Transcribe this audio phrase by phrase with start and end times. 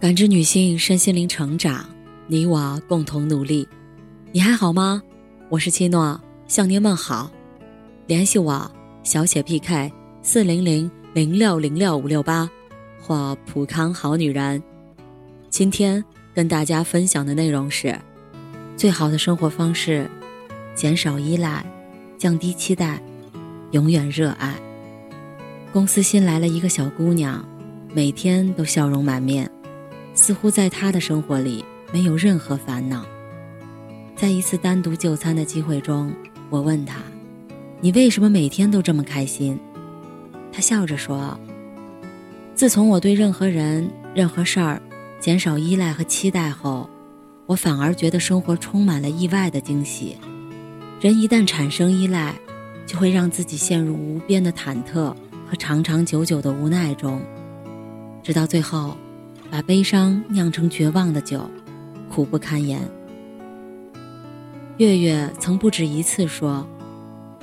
[0.00, 1.84] 感知女性身心灵成长，
[2.26, 3.68] 你我共同努力。
[4.32, 5.02] 你还好吗？
[5.50, 7.30] 我是七诺，向您问好。
[8.06, 8.70] 联系我
[9.02, 9.92] 小写 PK
[10.22, 12.48] 四零零零六零六五六八
[12.98, 14.62] 或普康好女人。
[15.50, 17.94] 今天跟大家分享的内容是：
[18.78, 20.08] 最好的生活方式，
[20.74, 21.62] 减少依赖，
[22.16, 23.02] 降低期待，
[23.72, 24.54] 永远热爱。
[25.74, 27.46] 公司新来了一个小姑娘，
[27.92, 29.50] 每天都笑容满面。
[30.14, 33.04] 似乎在他的生活里没有任何烦恼。
[34.16, 36.12] 在一次单独就餐的机会中，
[36.50, 36.98] 我问他
[37.80, 39.58] ：“你为什么每天都这么开心？”
[40.52, 41.38] 他笑着说
[42.54, 44.82] ：“自从我对任何人、任何事儿
[45.18, 46.90] 减少依赖和期待后，
[47.46, 50.16] 我反而觉得生活充满了意外的惊喜。
[51.00, 52.34] 人一旦产生依赖，
[52.84, 55.14] 就会让自己陷入无边的忐忑
[55.48, 57.22] 和长长久久的无奈中，
[58.22, 58.94] 直到最后。”
[59.50, 61.50] 把悲伤酿成绝望的酒，
[62.08, 62.80] 苦不堪言。
[64.76, 66.66] 月月曾不止一次说：“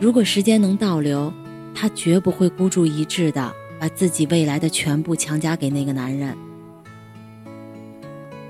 [0.00, 1.32] 如果时间能倒流，
[1.74, 6.36] 她绝不会孤注一掷的把自己未来的全部强加给那个男人。”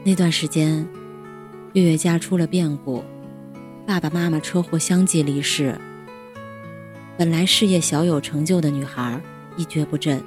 [0.04, 0.86] 那段时间，
[1.72, 3.02] 月月家出了变故，
[3.86, 5.76] 爸爸妈妈车祸相继离世。
[7.16, 9.18] 本来事业小有成就的女孩
[9.56, 10.22] 一蹶不振，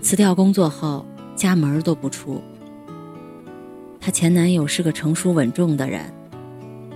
[0.00, 1.04] 辞掉工作后。
[1.36, 2.42] 家门都不出。
[4.00, 6.12] 她前男友是个成熟稳重的人，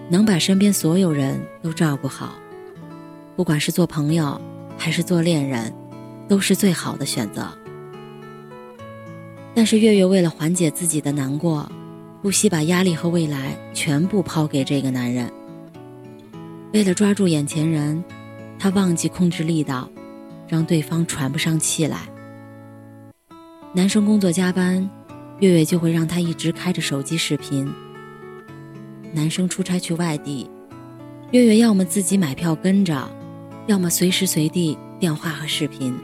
[0.09, 2.35] 能把身边所有人都照顾好，
[3.37, 4.41] 不管是做朋友
[4.79, 5.73] 还是做恋人，
[6.29, 7.47] 都是最好的选择。
[9.55, 11.71] 但是月月为了缓解自己的难过，
[12.23, 15.31] 不惜把压力和未来全部抛给这个男人。
[16.73, 18.03] 为了抓住眼前人，
[18.59, 19.91] 她忘记控制力道，
[20.47, 21.99] 让对方喘不上气来。
[23.73, 24.91] 男生工作加班，
[25.39, 27.73] 月月就会让他一直开着手机视频。
[29.13, 30.51] 男生出差去外地，
[31.31, 33.09] 月月要么自己买票跟着，
[33.69, 35.97] 要么随时随地电话和视频。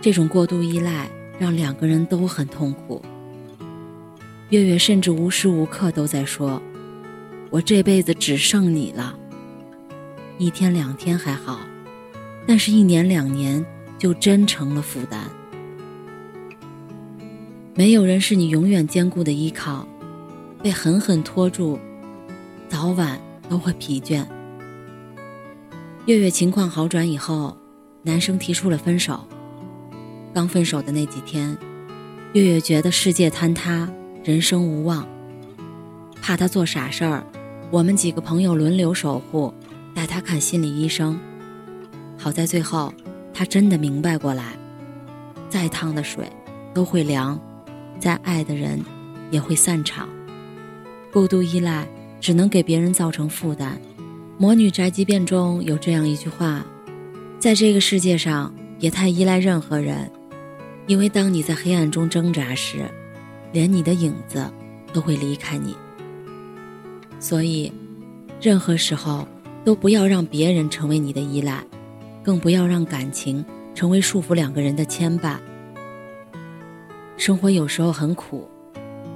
[0.00, 1.08] 这种过度依赖
[1.38, 3.00] 让两个人都很痛苦。
[4.48, 6.60] 月月甚至无时无刻都在说
[7.48, 9.16] ：“我这辈子只剩你了。”
[10.36, 11.60] 一天两天还好，
[12.44, 13.64] 但是一年两年
[13.96, 15.30] 就真成了负担。
[17.78, 19.86] 没有人是你永远坚固的依靠，
[20.60, 21.78] 被狠狠拖住，
[22.68, 24.26] 早晚都会疲倦。
[26.06, 27.56] 月月情况好转以后，
[28.02, 29.24] 男生提出了分手。
[30.34, 31.56] 刚分手的那几天，
[32.32, 33.88] 月月觉得世界坍塌，
[34.24, 35.06] 人生无望，
[36.20, 37.24] 怕他做傻事儿，
[37.70, 39.54] 我们几个朋友轮流守护，
[39.94, 41.16] 带他看心理医生。
[42.16, 42.92] 好在最后，
[43.32, 44.58] 他真的明白过来，
[45.48, 46.28] 再烫的水
[46.74, 47.40] 都会凉。
[47.98, 48.80] 再爱的人，
[49.30, 50.08] 也会散场。
[51.12, 51.86] 过度依赖
[52.20, 53.78] 只能给别人造成负担。
[54.40, 56.64] 《魔女宅急便》中有这样一句话
[57.40, 60.10] ：“在这个世界上，别太依赖任何人，
[60.86, 62.84] 因为当你在黑暗中挣扎时，
[63.52, 64.48] 连你的影子
[64.92, 65.74] 都会离开你。
[67.18, 67.72] 所以，
[68.40, 69.26] 任何时候
[69.64, 71.64] 都不要让别人成为你的依赖，
[72.22, 73.44] 更不要让感情
[73.74, 75.36] 成为束缚两个人的牵绊。”
[77.18, 78.48] 生活有时候很苦，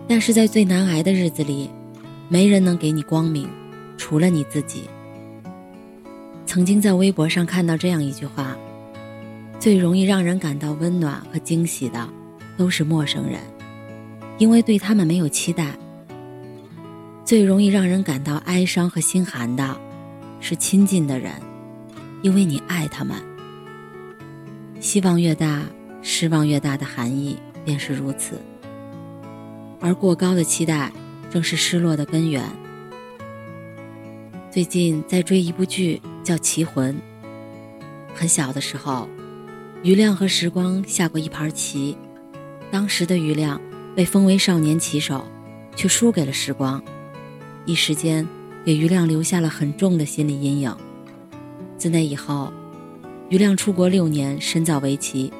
[0.09, 1.71] 但是在最难挨的日子里，
[2.29, 3.49] 没人能给你光明，
[3.97, 4.91] 除了你自己。
[6.45, 8.57] 曾经在微博上看到这样一句话：
[9.61, 12.09] 最容易让人感到温暖和惊喜的，
[12.57, 13.39] 都是陌生人，
[14.37, 15.67] 因为对他们没有期待；
[17.25, 19.77] 最容易让人感到哀伤和心寒的，
[20.41, 21.33] 是亲近的人，
[22.21, 23.17] 因为你爱他们。
[24.81, 25.63] 希望越大，
[26.03, 27.39] 失望越大的含义。
[27.65, 28.41] 便是如此，
[29.81, 30.93] 而过高的期待
[31.31, 32.45] 正是失落的根源。
[34.51, 36.95] 最近在追一部剧，叫《棋魂》。
[38.15, 39.09] 很小的时候，
[39.83, 41.97] 余亮和时光下过一盘棋，
[42.71, 43.61] 当时的余亮
[43.97, 45.25] 被封为少年棋手，
[45.75, 46.83] 却输给了时光，
[47.65, 48.29] 一时间
[48.65, 50.77] 给余亮留下了很重的心理阴影。
[51.79, 52.53] 自那以后，
[53.31, 55.33] 余亮出国六年，深造围棋。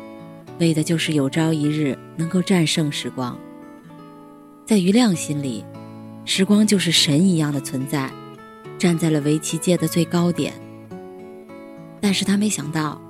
[0.59, 3.39] 为的就是有朝一日能够战胜时光。
[4.65, 5.65] 在余亮心里，
[6.25, 8.11] 时光就是神一样的存在，
[8.79, 10.53] 站在了围棋界的最高点。
[12.01, 13.01] 但是他没想到，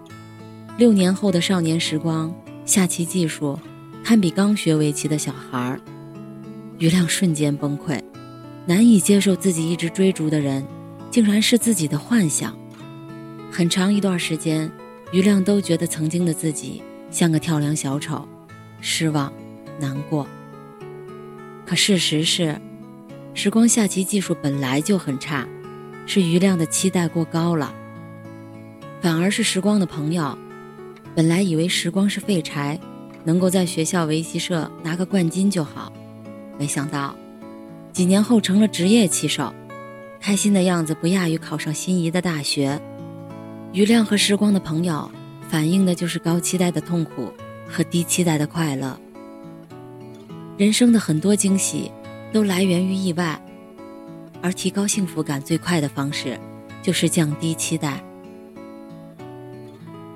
[0.78, 2.34] 六年后的少年时光，
[2.64, 3.58] 下棋技术
[4.02, 5.80] 堪比刚学围棋的小孩儿。
[6.78, 8.00] 余亮瞬间崩溃，
[8.66, 10.66] 难以接受自己一直追逐的人，
[11.10, 12.56] 竟然是自己的幻想。
[13.50, 14.70] 很长一段时间，
[15.12, 16.82] 余亮都觉得曾经的自己。
[17.12, 18.26] 像个跳梁小丑，
[18.80, 19.32] 失望、
[19.78, 20.26] 难过。
[21.64, 22.60] 可事实是，
[23.34, 25.46] 时光下棋技术本来就很差，
[26.06, 27.72] 是余亮的期待过高了。
[29.00, 30.36] 反而是时光的朋友，
[31.14, 32.80] 本来以为时光是废柴，
[33.24, 35.92] 能够在学校围棋社拿个冠军就好，
[36.58, 37.14] 没想到，
[37.92, 39.52] 几年后成了职业棋手，
[40.18, 42.80] 开心的样子不亚于考上心仪的大学。
[43.72, 45.10] 余亮和时光的朋友，
[45.52, 47.30] 反映的就是高期待的痛苦
[47.68, 48.98] 和低期待的快乐。
[50.56, 51.92] 人生的很多惊喜，
[52.32, 53.38] 都来源于意外，
[54.40, 56.40] 而提高幸福感最快的方式，
[56.80, 58.02] 就是降低期待。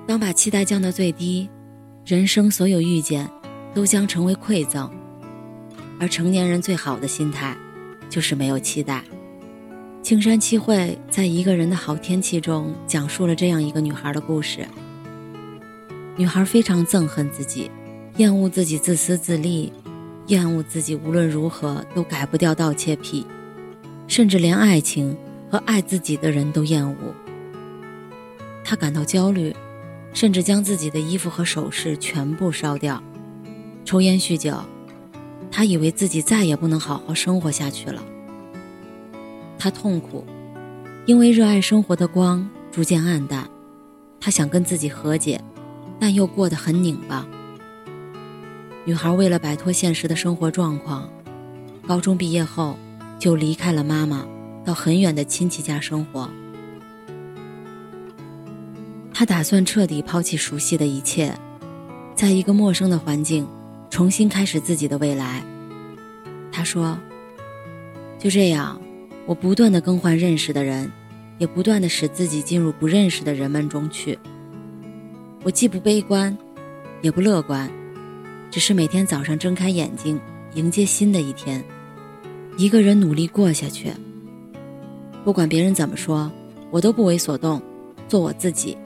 [0.07, 1.47] 当把期待降到最低，
[2.03, 3.29] 人生所有遇见
[3.75, 4.91] 都将成为馈赠。
[5.99, 7.55] 而成年人最好的心态，
[8.09, 9.03] 就是没有期待。
[10.01, 14.67] 青山七惠在一个人的好天气中讲述了这样一个女孩的故事。
[16.17, 17.71] 女孩非常憎恨自己，
[18.17, 19.71] 厌恶自己自私自利，
[20.27, 23.25] 厌恶自己无论如何都改不掉盗窃癖，
[24.07, 25.15] 甚至连爱情
[25.49, 26.95] 和爱自己的人都厌恶。
[28.63, 29.55] 她感到焦虑。
[30.13, 33.03] 甚至将自己的衣服和首饰全部烧掉，
[33.85, 34.57] 抽烟酗酒，
[35.51, 38.01] 她以为自己再也不能好好生活下去了。
[39.59, 40.25] 她痛苦，
[41.05, 43.47] 因为热爱生活的光逐渐暗淡。
[44.19, 45.39] 她想跟自己和解，
[45.99, 47.27] 但又过得很拧巴。
[48.85, 51.09] 女孩为了摆脱现实的生活状况，
[51.85, 52.77] 高中毕业后
[53.19, 54.25] 就离开了妈妈，
[54.63, 56.29] 到很远的亲戚家生活。
[59.13, 61.37] 她打算彻底抛弃熟悉的一切，
[62.15, 63.47] 在一个陌生的环境，
[63.89, 65.43] 重新开始自己的未来。
[66.51, 66.97] 他说
[68.17, 68.79] ：“就这样，
[69.25, 70.91] 我不断的更换认识的人，
[71.39, 74.17] 也不断的使自己进入不认识的人们中去。
[75.47, 76.37] 我既不悲观，
[77.01, 77.71] 也不乐观，
[78.51, 80.19] 只是每天早上睁开眼睛，
[80.55, 81.63] 迎接新的一天，
[82.57, 83.89] 一个人努力过下去。
[85.23, 86.29] 不管别人怎么说，
[86.69, 87.61] 我都不为所动，
[88.09, 88.77] 做我自己。”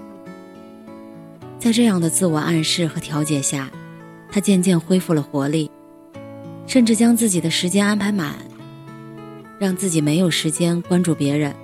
[1.58, 3.72] 在这样的自我暗示和调节下，
[4.32, 5.68] 他渐渐恢复了活力，
[6.68, 8.36] 甚至将自己的时间安排满，
[9.58, 11.56] 让自己没有时间关注别人，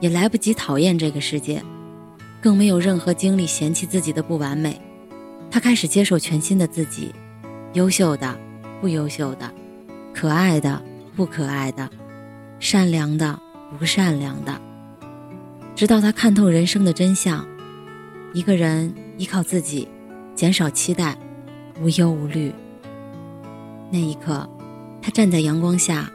[0.00, 1.62] 也来不及讨厌这个世界，
[2.40, 4.80] 更没有任何精力嫌弃自己的不完美。
[5.50, 7.14] 他开始接受全新的自己，
[7.72, 8.38] 优秀的，
[8.80, 9.52] 不优秀的，
[10.14, 10.82] 可爱的，
[11.16, 11.88] 不可爱的，
[12.60, 13.38] 善良的，
[13.78, 14.60] 不善良的，
[15.74, 17.46] 直到他看透人生的真相，
[18.32, 18.94] 一个人。
[19.18, 19.88] 依靠自己，
[20.36, 21.18] 减少期待，
[21.82, 22.52] 无忧无虑。
[23.90, 24.48] 那一刻，
[25.02, 26.08] 他站在阳光下，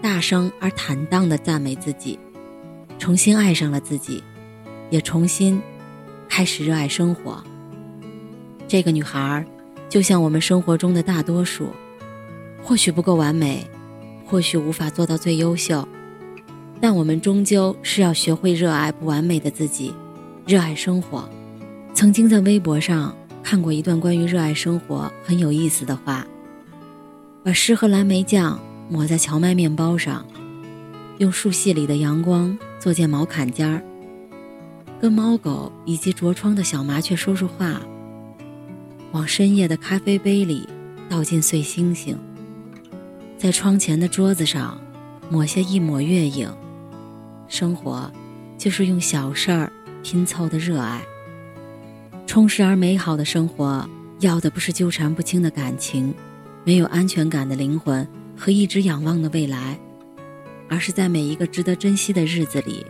[0.00, 2.18] 大声而坦荡地赞美自己，
[2.98, 4.24] 重新爱上了自己，
[4.90, 5.60] 也重新
[6.28, 7.42] 开始热爱生活。
[8.68, 9.44] 这个女孩，
[9.88, 11.70] 就像我们生活中的大多数，
[12.62, 13.66] 或许不够完美，
[14.26, 15.86] 或许无法做到最优秀，
[16.80, 19.92] 但我们终究是要学会热爱不完美的自己，
[20.46, 21.28] 热爱生活。
[21.92, 26.24] 曾经在微博上看过一段关于热爱生活很有意思的话：
[27.42, 28.58] 把湿和蓝莓酱
[28.88, 30.24] 抹在荞麦面包上，
[31.18, 33.82] 用树隙里的阳光做件毛坎肩儿，
[35.00, 37.80] 跟猫狗以及着窗的小麻雀说说话，
[39.12, 40.68] 往深夜的咖啡杯里
[41.08, 42.18] 倒进碎星星，
[43.38, 44.78] 在窗前的桌子上
[45.30, 46.52] 抹下一抹月影。
[47.48, 48.12] 生活，
[48.58, 51.00] 就是用小事儿拼凑的热爱。
[52.26, 53.88] 充实而美好的生活，
[54.20, 56.14] 要的不是纠缠不清的感情，
[56.62, 59.80] 没有安全感的灵魂和一直仰望的未来，
[60.68, 62.84] 而是在每一个值得珍惜的日子里，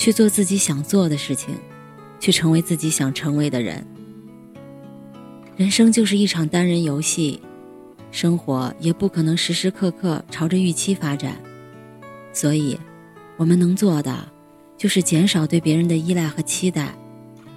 [0.00, 1.54] 去做自己想做的事情，
[2.18, 3.86] 去成为自己想成为的人。
[5.58, 7.38] 人生就是一场单人游戏，
[8.10, 11.36] 生活也不可能时时刻刻朝着预期发展，
[12.32, 12.80] 所以，
[13.36, 14.26] 我们能做的，
[14.78, 16.94] 就是减少对别人的依赖和期待。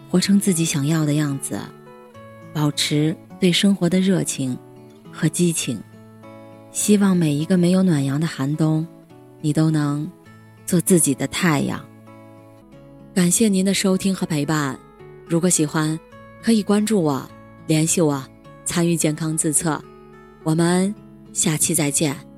[0.09, 1.57] 活成自己想要的样子，
[2.51, 4.57] 保持对生活的热情
[5.13, 5.81] 和激情。
[6.73, 8.85] 希望每一个没有暖阳的寒冬，
[9.39, 10.12] 你都能
[10.65, 11.81] 做自己的太阳。
[13.13, 14.77] 感谢您的收听和陪伴。
[15.27, 16.00] 如果喜欢，
[16.41, 17.29] 可以关注我，
[17.67, 18.24] 联系我，
[18.65, 19.79] 参与健康自测。
[20.41, 20.93] 我们
[21.32, 22.32] 下期再见。